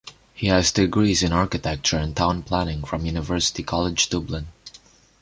[0.33, 4.47] He has degrees in architecture and town planning from University College Dublin.